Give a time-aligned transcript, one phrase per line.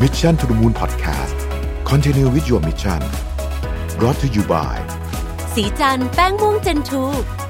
[0.00, 1.36] Mission to the Moon Podcast
[1.84, 3.00] Continue with your mission
[3.98, 4.76] brought to you by
[5.54, 7.04] สีจันแป้งม่วงเจนทู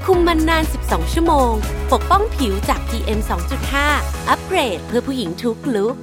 [0.04, 1.52] คุมมันนาน 12 ชั่วโมง
[1.92, 3.20] ปกป้องผิวจาก PM
[3.74, 5.94] 2.5 อัปเกรดเพื่อผู้หญิงทุกลุก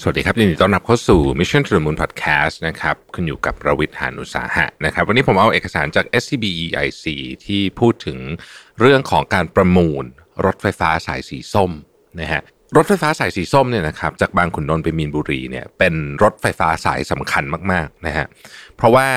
[0.00, 7.04] สวัสดีครับยินดีต้อนรับเข้าสู่ Mission to the Moon Podcast นะครับคุณอยู่กับประวิทย์หานุสาหะนะครับ วันนี้ผมเอาเอกสารจาก SCB EIC
[7.46, 8.18] ที่พูดถึง
[8.80, 10.04] เรื่องของการประมูล
[10.44, 11.70] รถไฟฟ้าสายสีส้ม
[12.20, 12.42] นะฮะ
[12.76, 18.26] รถไฟฟ้าสายสีส้มเนี่ยนะครับจากบางขุนนนท์ไปมีนบุรีเนี่ยเป็นรถไฟฟ้าสายสำคัญมากๆนะฮะ
[18.76, 19.08] เพราะว่า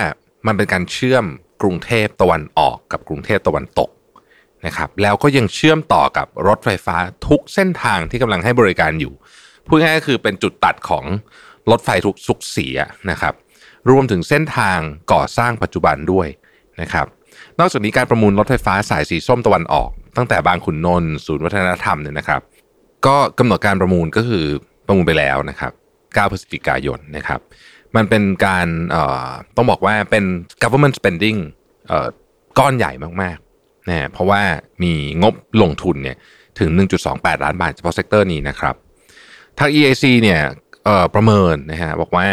[0.48, 1.26] มันเป็นการเชื่อม
[1.62, 3.90] กรุงเทพตะวันออกกับกรุงเทพตะวันตก
[4.66, 9.14] นะครับแล้วก็ยังเชื่อมต่อกับรถไฟฟ้าทุกเส้นทางที่กำลังให้บริการอยู่
[9.68, 11.06] พูดง่ายๆก็คือเป็นจุดตัดของ
[11.72, 13.34] รถไฟทุกสุกสีอะนะครับ
[13.90, 14.80] รวมถึงเส้นทาง
[15.14, 16.28] ก่อสร้างปัจจุบันด้วย
[16.82, 17.06] นะครับ
[17.60, 22.42] นอกจากนี้การประมูลรถไฟฟ้าสายสีส้มตะวันออก ตั้งแต่บางขุนนนท์ศูนย์วัฒนธรรมเนี่ยนะครับ
[23.06, 24.46] ก็กำหนดการประมูลก็คือ
[24.88, 27.40] ประมูลไปแล้วนะครับ 9 พฤศจิกายนนะครับ
[27.96, 28.68] มันเป็นการ
[29.56, 30.24] ต้องบอกว่าเป็น
[30.62, 31.40] government spending
[32.60, 34.42] ก้อนใหญ่มากๆนะเพราะว่า
[34.84, 36.18] มีงบลงทุนเนี่ย
[36.60, 36.70] ถึง
[37.08, 38.76] 1.28 ล้านบาทเฉพาะ sector นี้นะครับ
[39.60, 40.42] ทาง EIC เนี่ย
[41.16, 42.28] ประเมินนะฮะบอกว่า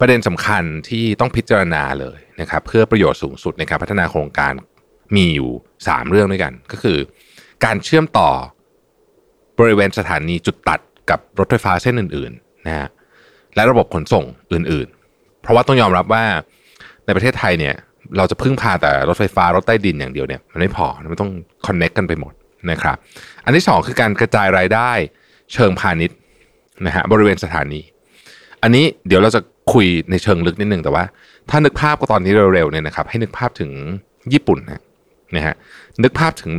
[0.00, 4.52] ประเด็นสำคัญที่ต้องพิจารณาเลยนะครับเพื่อประโยชน์สูงสุดในการพัฒนาโครงการ
[5.16, 6.98] มีอยู่ 3 เรื่องด้วยกัน ก็คือ
[7.64, 8.30] การเชื่อมต่อ
[9.58, 12.88] บริเวณสถานีจุดตัดกับรถไฟฟ้าเส้นอื่นๆนะฮะ
[13.54, 16.24] และระบบขนส่งอื่นๆ เพราะว่าต้องยอมรับว่า
[17.04, 17.74] ในประเทศไทยเนี่ย
[18.16, 21.30] เราจะพึ่งพาแต่รถไฟฟ้ารถใต้ดินอย่างเดียวเนี่ยมันไม่พอมันต้อง
[21.66, 22.32] คอนเน็กกันไปหมด
[22.70, 22.96] นะครับ
[23.44, 24.90] อันที่สองคือการกระจายรายได้
[25.52, 26.16] เชิงพาณิชย์
[26.86, 27.80] นะฮะบริเวณสถานี
[28.62, 29.40] อันนี้เดี๋ยวเราจะ
[29.72, 31.04] คุยในเชิงลึกนิดนึงแต่ว่า
[31.50, 33.70] ถ้านึกภาพก็ตอนนี้เร็วๆเนี่ยนะครับให้นึกภาพถึง
[34.32, 34.82] ญี่ปุ่นนะ
[35.36, 35.54] นะฮะ
[36.02, 36.52] นึกภาพถึง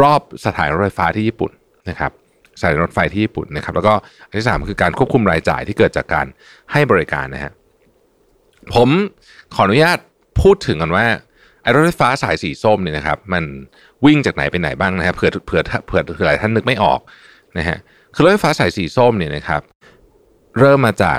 [0.00, 1.50] รอบสถานรถไฟฟ้าที่ญี่ปุ่น
[1.88, 2.12] นะครับ
[2.60, 3.94] สานีรถไฟที่ญี่ปุ่นนะครับแล้วก็
[4.28, 6.26] อันที่สามคือการควบคุมรายจ่ายที่เกิดจากการ
[6.72, 7.52] ให้บริการนะฮะ
[8.74, 8.88] ผม
[9.54, 9.98] ขออนุญาต
[10.40, 11.06] พูดถึงกันว่า
[11.62, 13.44] ไอ้รถไฟฟ้าสายสีส้มเนี่ยนะครับ มัน
[14.04, 17.00] วิ่งจากไหนไปไหนบ้างนะครับเผื่อเผื่อเผื่อเผื่อหลายท่านนึกไม่ออก
[17.58, 17.78] นะฮะ
[18.14, 19.62] คือรถไฟฟ้าสายสีส้มเนี่ยนะครับ
[20.58, 21.18] เริ่มมาจาก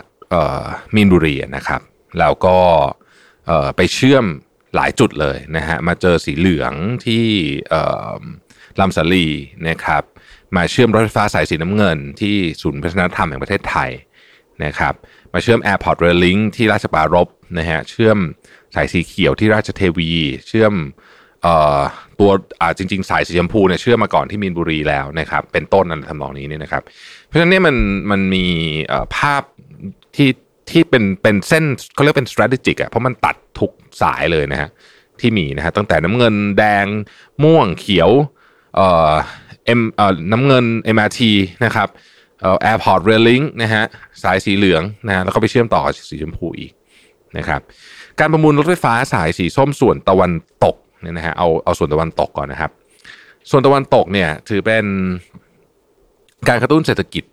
[0.96, 1.81] มีนบุรีนะครับ
[2.19, 2.57] แล้วก็
[3.75, 4.25] ไปเชื่อม
[4.75, 6.73] หลายจุดเลยนะฮะมาเจอสีเหลือง
[7.06, 7.25] ที่
[8.79, 9.28] ลำสาลี
[9.68, 10.03] นะครับ
[10.56, 13.90] มาเชื่อมรถไฟฟ้าสายสีน้ำเงิน ที่ศูนย์พัฒนธรรมแห่งประเทศไทย
[14.66, 14.94] นะครับ
[15.34, 17.28] มาเชื่อม Airport Rail Link ที่ราชปารบ
[17.59, 18.18] นะฮะเชื่อม
[18.75, 20.12] สายสีเขียวที่ราชเทวี
[20.47, 20.74] เชื่อม
[22.19, 22.31] ตัว
[22.78, 26.84] จริง ๆ สายสีชมพูเนี่ยเชื่อมาก่อนที่มีนบุรีแล้วนะครับ เป็นต้นนั้นทำนองนี้เนี่ยนะครับ
[27.25, 27.75] เพราะฉะนั้นเนี่ยมัน
[28.12, 28.46] มันมี
[29.16, 29.44] ภาพ
[30.16, 30.30] ที่
[30.72, 33.72] ที่เป็นเป็นเส้นเขาเรียกเป็น strategic อะเพราะมันตัดทุก
[34.02, 34.70] สายเลยนะฮะ
[35.20, 36.85] ที่มีนะฮะตั้งแต่น้ำเงินแดง
[37.44, 38.09] ม่วงเขียว
[39.66, 40.66] เอ่อเอ็มเอ่อน้ำเงิน
[40.96, 41.19] MRT
[41.66, 41.88] นะครับ
[42.41, 43.84] เอ่อ Airport Rail Link นะฮะ
[44.24, 46.72] สายสีเหลืองนะแล้วก็ไปเชื่อมต่อสีชมพูอีก
[47.38, 47.62] นะครับ
[48.19, 50.31] การประมูลรถไฟฟ้าสายสีส้มส่วนตะวัน
[50.63, 52.72] ตกเนี่ยนะฮะเอาเอาส่วนตะวันตกก่อนนะครับ
[53.50, 54.85] ส่วนตะวันตกเนี่ยถือเป็น
[56.47, 57.23] การกระตุ้นเศรษฐกิจ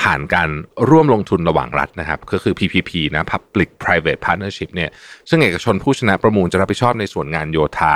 [0.00, 0.48] ผ่านการ
[0.90, 4.90] ร่วมลงทุนระหว่างรัฐนะครับ ก็คือ PPP นะ Public Private Partnership เนี่ย
[5.28, 7.94] ซึ่งเอกชนผู้ชนะประมูลจะรับผิดชอบในส่วนงานโยธา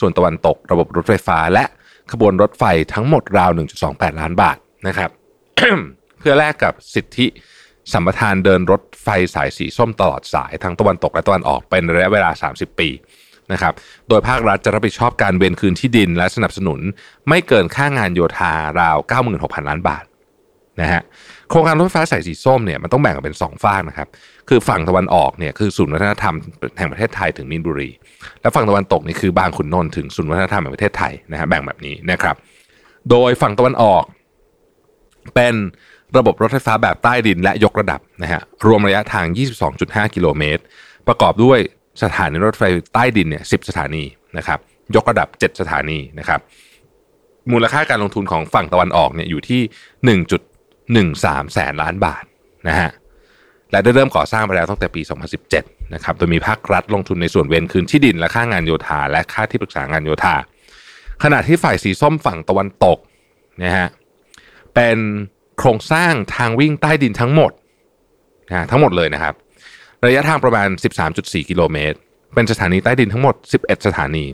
[0.00, 1.64] ส่วนตะวันตก ระบบรถไฟฟ้า และ
[2.12, 2.64] ขบวนรถไฟ
[2.94, 3.50] ทั้งหมดราว
[3.84, 4.56] 1.28 ล้านบาท
[4.86, 5.10] นะครับ
[6.18, 7.26] เพื่อแลกกับสิทธิ
[7.92, 12.88] สัมปทานเดินรถไฟสายสีส้มตลอดสายทั้งตะวันตกและตะวันออกเป็นระยะเวลา 30 ปี
[13.52, 13.74] นะครับ
[14.08, 16.80] โดยภาครัฐจะรับผิดชอบการเวนคืนที่ดินและสนับสนุน
[17.28, 18.96] ไม่เกินค่างานโยธาราว
[19.32, 20.04] 96,000 ล้านบาท
[20.80, 21.02] นะฮะ
[21.52, 24.08] โครงการรถไฟฟ้าสายสีส้มเนี่ยมันต้องแบ่งออกเป็นสองฝากนะครับ
[24.48, 26.34] คือฝั่งตะวันออกเนี่ยคือศูนย์วัฒนธรรม
[26.78, 27.90] แห่งประเทศไทยถึงมีนบุรี
[28.40, 32.36] และฝั่งตะวันตกนี่คือบางขุนนนท์ถึงศูนย์วัฒนธรรมแห่งประเทศไทยนะฮะแบ่งแบบนี้นะครับ
[33.10, 34.02] โดยฝั่งตะวันออก
[35.34, 35.54] เป็น
[36.16, 39.26] ระบบรถไฟฟ้าแบบใต้ดินและยกระดับนะฮะรวมระยะทาง
[39.70, 40.62] 22.5 กิโลเมตร
[41.08, 41.58] ประกอบด้วย
[42.02, 42.62] สถานีรถไฟ
[42.94, 44.04] ใต้ดินเนี่ยสิสถานี
[44.36, 44.58] นะครับ
[44.96, 46.40] ยกระดับ 7 สถานีนะครับ
[47.52, 49.60] มูลค่าการลงทุนของฝั่งตะวันออกเนี่ยอยู่ที่
[50.86, 52.24] 1 3แสนล้านบาท
[52.68, 52.90] นะฮะ
[53.70, 55.02] และได้เริ่มก่อสร้างไปแล้วตั้งแต่ปี
[55.48, 60.36] 2017 นะครับ โดยมีภาครัฐลงทุนในส่วนเวนคืนที่ดินและค่างานโยธา และค่าที่ปรึกษางานโยธา
[61.22, 62.98] ขณะที่ฝ่ายสีส้มฝั่งตะวันตก
[63.62, 63.88] นะฮะ
[64.74, 64.98] เป็น
[65.58, 67.52] โครงสร้างทางวิ่งใต้ดินทั้งหมด
[68.50, 69.34] นะทั้งหมดเลยนะครับ
[70.06, 70.68] ระยะทางประมาณ
[71.08, 71.96] 13.4 กิโลเมตร
[72.34, 74.24] เป็นสถานีใต้ดินทั้งหมด 11 สถานี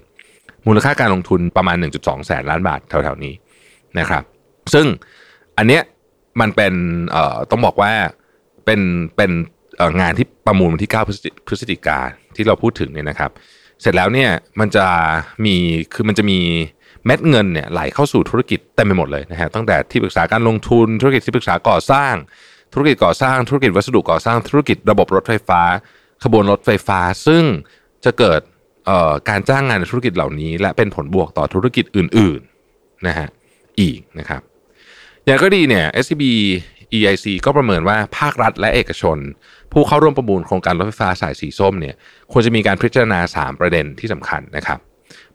[0.66, 3.34] มูลค่าการลงทุนประมาณ 1.2 แสนล้านบาทแถวๆนี้
[3.98, 4.22] นะครับ
[4.74, 4.86] ซึ่ง
[5.58, 5.82] อันเนี้ย
[6.40, 6.74] มันเป็น
[7.10, 7.92] เอ่อต้องบอกว่า
[8.64, 8.80] เป็น
[9.16, 9.30] เป็น
[10.00, 11.08] งานที่ประมูลวันที่ 9
[11.48, 11.98] พฤศจิกา
[12.36, 13.30] ที่เราพูดถึงเนี่ยนะครับ
[13.80, 14.30] เสร็จแล้วเนี่ย
[14.60, 14.86] มันจะ
[15.44, 15.54] มี
[15.94, 16.38] คือมันจะมี
[17.06, 22.14] เม็ดเงินเนี่ยไหลเข้าสู่ธุรกิจเต็มไปหมดเลยนะฮะตั้งแต่ที่ปรึกษาการลงทุนธุรกิจที่ปรึกษาก่อสร้าง
[22.72, 25.60] ธุรกิจก่อสร้างธุรกิจวัสดุก่อสร้างธุรกิจระบบรถไฟฟ้า
[26.24, 27.42] ขบวนรถไฟฟ้า ซึ่ง
[28.04, 28.40] จะเกิด
[29.28, 33.28] การจ้างงานในธุรกิจเหล่านี้ และเป็นผลบวกต่อธุรกิจอื่นๆนะฮะ
[33.80, 34.42] อีกนะครับ
[35.28, 36.24] อย่างก็ดีเนี่ย SCB
[36.98, 39.18] EIC ก็ประเมินว่าภาครัฐและเอกชน
[39.72, 41.94] ผู้เข้าร่วมประมูลโครงการรถไฟฟ้าสายสีส้มเนี่ย
[42.32, 44.78] ควรจะมีการพิจารณา 3 ประเด็นที่สำคัญนะครับ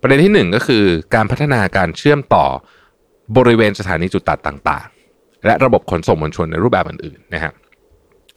[0.02, 0.84] ประเด็นที่ 1 ก็คือ
[1.16, 2.46] การพัฒนาการเชื่อมต่อ
[3.38, 7.54] บริเวณสถานีจุดตัดต่างๆ และระบบขนส่งมวลชนในรูปแบบอื่นๆนะครับ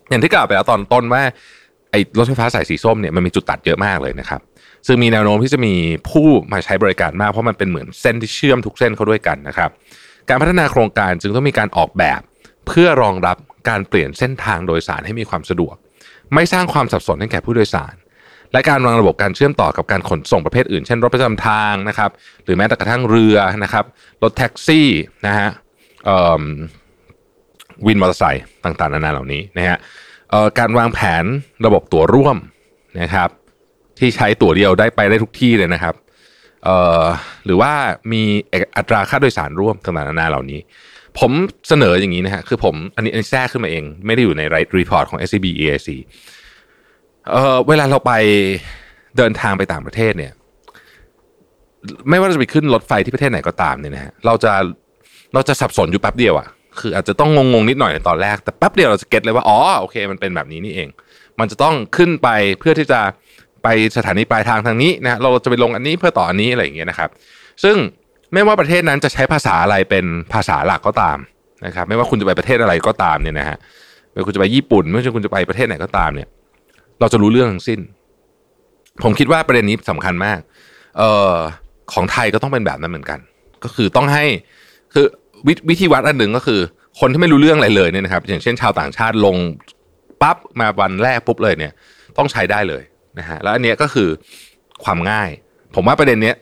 [0.08, 1.22] อย่างที่กล่าวไปแล้วตอนต้นว่า
[1.90, 4.40] ไอ้รถไฟฟ้าสายสีส้มเนี่ยมันมีจุดตัดเยอะมากเลยนะครับ
[4.86, 5.74] ซึ่งมีแนวโน้มที่จะมี
[6.10, 9.70] ผู้มาใช้บริการมากเพราะมันเป็นเหมือนเส้นที่เชื่อมทุกเส้นเข้าด้วยกันนะครับ
[10.28, 12.20] การพัฒนาโครงการจึงต้องมีการออกแบบ
[12.66, 13.36] เพื่อรองรับ
[13.68, 15.74] การเปลี่ยนเส้นทางโดยสารให้มีความสะดวก
[16.34, 17.94] ไม่สร้างความสับสนให้แก่ผู้โดยสาร
[18.52, 22.10] และการวางระบบการเชื่อมต่อกับการขนส่งประเภทอื่น เช่น รถประจำทางนะครับ
[22.44, 23.84] หรือแม้แต่กระทั่งเรือนะครับ
[24.22, 24.88] รถแท็กซี่
[25.26, 25.48] นะฮะ
[27.86, 29.78] วินมอเตอร์ไซค์ต่างๆนานาเหล่านี้นะฮะ
[30.58, 31.24] การวางแผน
[31.66, 32.36] ระบบตั๋วร่วม
[33.00, 33.28] นะครับ
[33.98, 35.94] ที่ใช้ตั๋วเดียวได้ไปได้ทุกที่เลยนะครับ
[37.44, 37.72] หรือว่า
[38.12, 38.22] มี
[38.76, 40.60] อัตราค่าโดยสารร่วมต่างๆนานาเหล่านี้
[41.18, 41.32] ผม
[41.68, 45.88] เสนออย่างนี้นะฮะคือผมอันนี้อันนี้แทรกขึ้นมาเอง ไม่ได้อยู่ในไรรีพอร์ตของ SCB EIC
[47.30, 48.12] เออเวลาเราไป
[49.16, 50.32] เดินทางไปต่างประเทศเนี่ย
[52.08, 54.52] ไม่ว่าจะไปขึ้นรถไฟที่ประเทศไหนก็ตามเนี่ยนะฮะเราจะ
[55.34, 56.48] เราจะสับสนอยู่แป๊บเดียวอะ่ะ
[56.80, 60.88] คืออาจจะต้องงงๆนิดหน่อยในตอนแรกแต่แป๊บเดียวเราจะเก็ตเลยว่าอ๋อโอเค มันเป็นแบบนี้นี่เอง
[61.40, 63.00] มันจะต้องขึ้นไปเพื่อที่จะ
[63.62, 67.10] ไปสถานีปลายทางทางนี้นะเราจะไปลงอันนี้เพื่อต่ออันนี้อะไรอย่างเงี้ยนะครับ
[67.64, 67.76] ซึ่ง
[68.32, 71.18] ไม่ว่าประเทศนั้นจะใช้ภาษาอะไรเป็นภาษาหลักก็ตาม
[71.66, 73.56] นะครับ ไม่ว่าคุณจะไปประเทศอะไรก็ตามเนี่ยนะฮะ
[74.12, 76.28] ไม่ว่าคุณจะไปญี่ปุ่นไม่ว่าคุณจะไปประเทศไหนก็ตามเนี่ย
[77.00, 77.80] เราจะรู้เรื่องทั้งสิ้น
[79.02, 80.40] ผมคิดว่าประเด็นนี้สำคัญมาก
[80.98, 81.34] เอ่อ
[81.92, 83.18] ของไทยก็ต้องเป็นแบบนั้นเหมือนกัน
[83.64, 84.24] ก็คือต้องให้
[84.94, 85.06] คือ
[85.46, 86.60] ววิธีวัดอันหนึ่งก็คือ
[87.00, 89.36] คนที่ไม่รู้เรื่องอะไรเลยเนี่ยนะครับ อย่างเช่นชาวต่างชาติลง
[90.22, 91.72] ปั๊บมาวันแรกปุ๊บเลยเนี่ย
[92.18, 92.82] ต้องใช้ได้เลย
[93.18, 94.08] นะฮะแล้วอันเนี้ยก็คือ
[94.84, 95.30] ความง่าย
[95.74, 96.36] ผมว่าประเด็นเนี้ย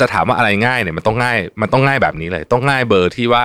[0.00, 3.44] จะถามว่าอะไรง่ายเนี่ยมันต้องง่ายมันต้องง่ายแบบนี้เลย ต้องง่ายเบอร์ที่ว่า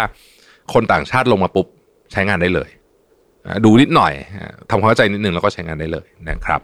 [0.74, 1.68] คนต่างชาติลงมาปุ๊บ
[2.12, 2.70] ใช้งานได้เลย
[3.66, 4.14] ดูนิดหน่อย
[4.70, 6.62] ทำความเข้าใจนิดนึงแล้วก็ใช้งานได้เลยนะครับ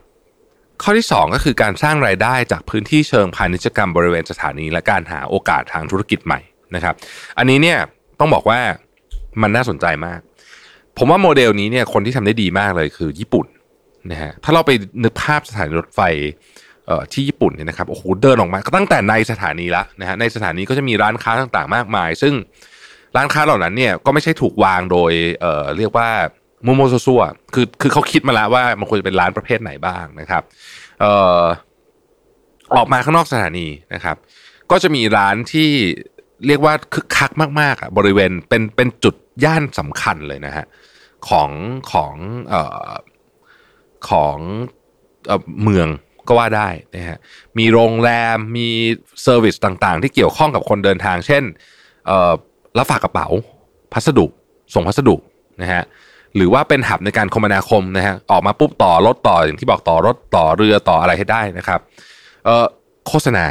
[0.81, 6.39] ข้อที่ 2 ก็คือการสร้างรายได้จากพื้นที่เชิงพาณิชยกรรมบริเวณสถานี และการหาโอกาสทางธุรกิจใหม่
[6.75, 6.95] นะครับ
[7.37, 7.77] อันนี้เนี่ย
[8.19, 8.59] ต้องบอกว่า
[9.41, 10.19] มันน่าสนใจมาก
[10.97, 13.45] ผมว่าโมเดลนี้เนี่ยคนที่ทำได้ดีมากเลยคือญี่ปุ่น
[14.11, 14.71] นะฮะถ้าเราไป
[15.03, 16.01] นึกภาพสถานีรถไฟ
[17.13, 22.33] ที่ญี่ปุ่นเนี่ยนะครับโอ้โหเดินออกมาตั้งแต่ในสถานีละนะฮะในสถานีก็จะมีร้านค้าต่างๆ มากมาย ซึ่ง
[23.15, 25.11] ร้านค้าเหล่านั้นเนี่ยก็ไม่ใช่ถูกวางโดย
[25.41, 26.09] เอ่อเรียกว่า
[26.63, 27.21] โมโมซัว
[27.53, 30.43] คือคือเขาคิดมาแล้วว่ามันควรจะเป็นร้านประเภทไหนบ้างนะครับ
[30.99, 31.41] เอ่อ
[32.75, 34.17] ออกมาข้างนอกสถานีนะครับ
[34.71, 35.69] ก็จะมีร้านที่
[36.47, 37.31] เรียกว่าคึกคัก
[37.61, 40.65] มากๆอะบริเวณเป็นเป็นจุดย่านสำคัญเลยนะฮะ
[41.29, 41.49] ของ
[41.91, 42.13] ของ
[42.49, 42.89] เอ่อ
[44.09, 44.37] ของ
[45.27, 45.31] เอ
[45.63, 45.87] เมือง
[46.27, 47.17] ก็ว่าได้นะฮะ
[47.57, 48.69] มีโรงแรมมี
[49.23, 51.43] service ต่างๆ ที่เกี่ยวข้องกับคนเดินทาง เช่น
[52.77, 53.27] รับฝากกระเป๋า
[53.93, 54.25] พัสดุ
[54.73, 55.15] ส่งพัสดุ
[55.61, 55.83] นะฮะ
[56.35, 61.79] หรือว่าเป็น hub ในการคมนาคมนะฮะออกมาปุ๊บต่อรถต่ออย่างที่บอกต่อรถต่อเรือต่ออะไรให้ได้นะครับ
[63.07, 63.45] โฆษณา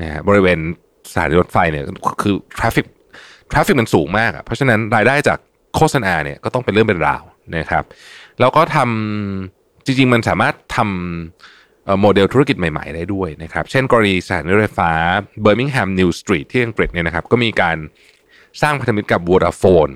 [0.00, 0.58] นะฮะบริเวณ
[1.10, 1.84] สถานีรถไฟเนี่ย
[2.22, 2.86] คือ traffic
[3.50, 5.38] traffic มันสูงมากอะเพราะฉะนั้นรายได้จาก
[5.76, 7.22] โฆษณาเนี่ยก็ต้องเป็นเรื่องเป็นราว
[7.56, 7.84] นะครับ
[8.40, 9.55] แล้วก็ทำ
[9.86, 14.90] จริง ๆ มันสามารถทำโมเดลธุรกิจใหม่ ๆ ได้ด้วยนะครับ เช่นกรณีสถานีรถไฟฟ้า
[15.42, 17.76] เบอร์มิงแฮมนิวสตรีทที่อังกฤษเนี่ยนะครับ ก็มีการ
[18.62, 19.92] สร้างพันธมิตรกับ Vodafone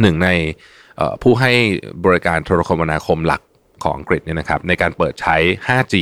[0.00, 0.28] หนึ่งใน
[1.22, 1.52] ผู้ให้
[2.04, 3.42] บริการโทรคมนาคมหลัก
[3.82, 5.94] ของอังกฤษเนี่ยนะครับ ในการเปิดใช้ 5G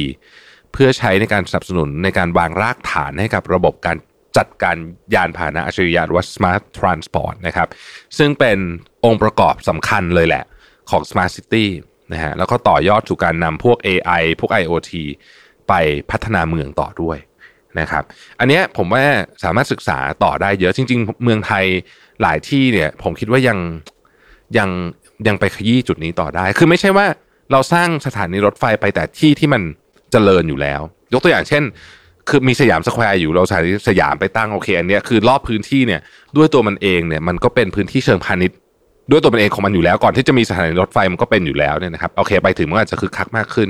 [0.73, 3.97] เพื่อใช้ในการสนับสนุนในการวางรากฐานให้กับระบบการ
[4.37, 4.77] จัดการ
[5.15, 7.69] ยานพาหนะอัจฉริยะหรือว่า Smart Transport นะครับ
[8.19, 8.59] ซึ่งเป็น
[9.05, 10.45] องค์ประกอบสำคัญเลยแหละ
[10.91, 11.67] ของ Smart City
[12.13, 14.91] นะฮะแล้วก็ต่อยอดสู่การนำพวก AI พวก IoT
[15.69, 15.73] ไป
[16.11, 17.19] พัฒนาเมืองต่อด้วย
[17.81, 18.05] นะครับ
[18.41, 19.05] อันนี้ผมว่า
[19.45, 21.65] สามารถศึกษาต่อได้เยอะจริง ๆ เมืองไทย
[22.23, 23.59] หลายที่เนี่ยผมคิดว่ายัง
[24.59, 24.71] ยัง
[25.27, 27.07] ยังไปขยี้จุดนี้ต่อได้ คือไม่ใช่ว่า
[27.53, 29.63] เราสร้างสถานีรถไฟไปแต่ที่ที่มัน
[30.13, 30.81] เจริญอยู่แล้ว
[31.13, 31.63] ยกตัวอย่างเช่น
[32.29, 36.01] คือมีสยามสแควร์อยู่เราสถานีสยามไปตั้งโอเคอันนี้คือรอบพื้นที่เนี่ย
[36.37, 38.57] ด้วยตัวมันเองเนี่ยมันก็เป็นพื้นที่เชิงพาณิชย์
[39.13, 43.69] ด้วยตัวมันเองของมันอยู่แล้วก่อนที่จะมีสถานีรถไฟมันก็เป็นอยู่แล้วเนี่ยนะครับโอเคไปถึงมันอาจจะคึกคักมากขึ้น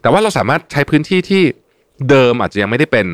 [0.00, 1.42] แต่ว่าเราสามารถใช้พื้นที่ที่
[2.10, 3.06] เดิมอาจจะยังไม่ได้เป็น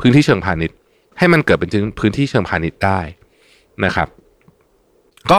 [0.00, 0.76] พื้นที่เชิงพาณิชย์
[1.18, 1.70] ให้มันเกิดเป็น
[2.00, 3.00] พื้นที่เชิงพาณิชย์ได้
[3.84, 4.08] นะครับ
[5.30, 5.38] ก็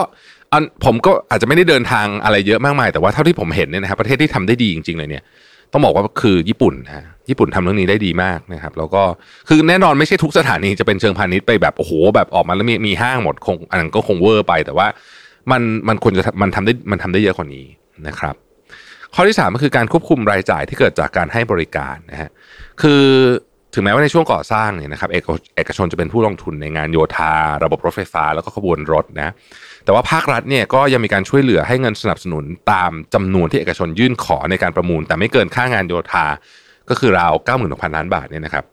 [0.51, 5.23] อันผมก็อาจจะไม่ได้เดินทางอะไรเยอะมากมาย แต่ว่าเท่าที่ผมเห็นเนี่ยนะครับประเทศที่ทำได้ดีจริง ๆ เลยเนี่ย
[5.71, 9.03] ต้องบอกว่าคือญี่ปุ่นนะ ญี่ปุ่นทำเรื่องนี้ได้ดีมากนะครับ แล้วก็
[9.49, 14.87] คือแน่นอนไม่ใช่ทุกสถานีจะเป็นเชิงพาณิชย์ไปแบบโอ้โหแบบออกมาแล้วมีมีห้างหมดคงอันนั้นก็คงเวอร์ไป แต่ว่า
[15.51, 17.65] มันมันควรจะมันทำได้มันทำได้เยอะกว่านี้
[18.07, 18.35] นะครับ
[19.15, 22.29] ข้อที่ 3 ก็คือการควบคุมรายจ่ายที่เกิดจากการให้บริการนะฮะ
[22.81, 23.03] คือ
[23.73, 25.23] ถึงแม้ว่าในช่วงก่อสร้างเนี่ยนะครับเอก
[25.55, 27.33] เอกชนจะเป็นผู้ลงทุนในงานโยธา
[27.63, 29.33] ระบบรถไฟฟ้าแล้วก็ขบวนรถนะ
[29.85, 36.25] แต่ว่าภาครัฐเนี่ยก็ยังมีการช่วยเหลือให้เงินสนับสนุนตามจำนวนที่เอกชนยื่นขอในการประมูล แต่ไม่เกินค่างานโยธา
[36.89, 37.33] ก็คือราว
[37.65, 38.65] 96,000 ล้านบาทเนี่ยนะครับ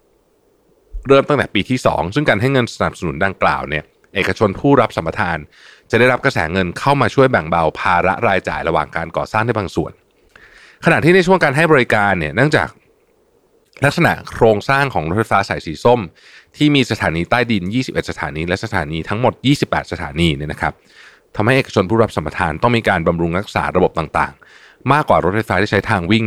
[1.09, 5.39] เริ่มตั้งแต่ปีที่ 2 ซึ่งการให้เงินสนับสนุนดังกล่าวเนี่ยเอกชนผู้รับสัมปทาน
[5.91, 9.93] จะได้รับกระแสเงินเข้ามาช่วยแบ่งเบาภาระรายจ่ายระหว่างการก่อสร้างในบางส่วน
[10.85, 12.69] ขณะที่ในช่วงการให้บริการเนี่ยเนื่องจาก
[13.85, 16.01] ลักษณะโครงสร้างของรถไฟฟ้าสายสีส้ม
[16.57, 19.33] ที่มีสถานีใต้ดิน 21 สถานี และสถานีทั้งหมด
[19.63, 20.73] 28 สถานีเนี่ยนะครับ
[21.37, 26.25] ทำให้เอกชนผู้รับสัมปทานต้องมีการบำรุงรักษาระบบต่างๆ มากกว่ารถไฟฟ้าที่ใช้ทางวิ่ง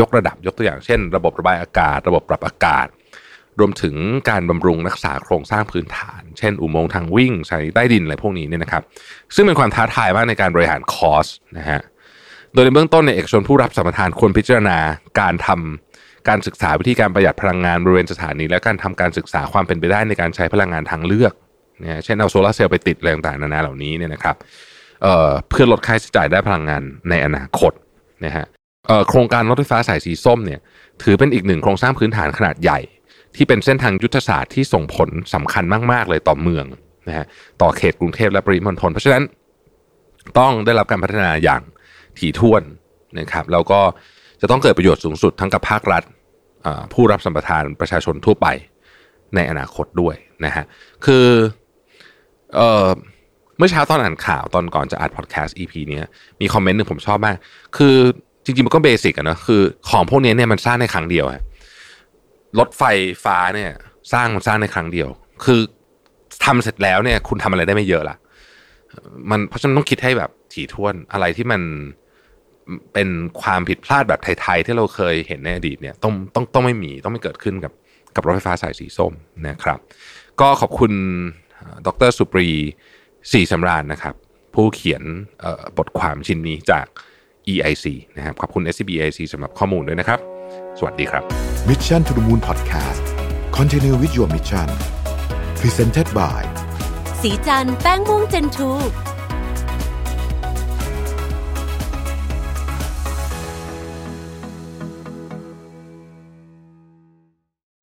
[0.00, 2.86] ยกระดับยกตัวอย่างเช่น ระบบระบายอากาศ ระบบปรับอากาศ
[3.58, 3.96] รวมถึง
[4.30, 8.82] การบำรุงรักษาโครงสร้างพื้นฐาน เช่น อุโมงค์ทางวิ่งสถานีใต้ดินอะไรพวกนี้เนี่ยนะครับ
[9.34, 11.26] ซึ่งเป็นความท้าทายมากในการบริหารคอส
[11.58, 11.80] นะฮะ
[12.52, 14.78] โดยในเบื้องต้นในเอกชนผู้รับสัมปทานควรพิจารณา
[15.20, 21.32] การทำการศึกษาวิธีการประหยัดพลังงานบริเวณสถานีและการทำการศึกษาความเป็นไปได้ในการใช้พลังงานทางเลือก
[21.82, 24.36] นะเช่นเอาโซลาร์เซลล์ไปติดอะไรต่างๆนานาเหล่านี้เนี่ยนะครับ
[25.02, 27.72] เเพื่อลดค่าใช้จ่ายได้พลังงานในอนาคต
[28.24, 28.46] นะฮะ
[29.08, 30.60] โครงการรถไฟฟ้าสายสีส้มเนี่ย
[31.02, 32.80] ถือเป็นอีกหนึ่งโครงสร้างพื้นฐานขนาดใหญ่
[33.36, 36.64] ที่เป็นเส้นทางยุทธศาสตร์ที่ส่งผลสำคัญมากๆเลยต่อเมือง
[37.08, 37.26] นะฮะ
[37.62, 39.24] ต่อเขตกรุงเทพและปริมณฑลเพราะฉะนั้น
[40.38, 41.62] ต้องได้รับการพัฒนาอย่าง
[42.18, 42.62] ถี่ถ้วน
[43.18, 43.80] นะครับแล้วก็
[44.40, 46.02] จะต้องเกิดประโยชน์สูงสุดทั้งกับภาครัฐ
[46.92, 48.46] ผู้รับสัมปทานประชาชนทั่วไป
[49.34, 50.64] ในอนาคตด้วยนะฮะ
[51.04, 51.26] คือ
[52.54, 52.88] เอ่อ
[53.58, 56.00] เมื่อเช้าตอนอ่านข่าวตอนก่อนจะอัดพอดแคสต์ EP นี้
[56.40, 57.36] มีคอมเมนต์หนึ่งผมชอบมาก
[57.76, 57.96] คือ
[58.44, 61.26] จริงๆมันก็เบสิกอะนะคือของพวกนี้เนี่ยมันสร้างในครั้งเดียว
[62.58, 62.82] รถไฟ
[63.24, 63.70] ฟ้าเนี่ย
[64.12, 65.08] สร้างมันสร้างในครั้งเดียว
[65.44, 65.60] คือ
[66.44, 68.16] ทำเสร็จแล้วเนี่ย คุณทำอะไรได้ไม่เยอะละ
[69.30, 71.62] มันเพราะฉะนั้นต้องคิดให้แบบถี่ถ้วนอะไรที่มัน
[72.92, 73.08] เป็น
[73.42, 77.72] ความผิดพลาดแบบไทยๆที่เราเคยเห็นในอดีตเนี่ยต้องต้องต้องไม่มีต้องไม่เกิดขึ้นกับ
[78.16, 79.12] กับรถไฟฟ้าสายสีส้ม
[79.48, 79.78] นะครับ
[80.40, 80.92] ก็ขอบคุณ
[81.86, 82.48] ดรสุปรี
[83.32, 84.14] สีสำราญนะครับ
[84.54, 85.02] ผู้เขียน
[85.78, 86.86] บทความชิ้นนี้จาก
[87.52, 90.18] EIC นะครับขอบคุณ SCB EIC สำหรับข้อมูลด้วยนะครับ
[90.78, 91.22] สวัสดีครับ
[91.68, 93.04] Mission to the Moon Podcast
[93.58, 94.68] Continue with your mission
[95.60, 96.42] Presented by
[97.20, 98.70] สีจันแป้งม่วงเจนทู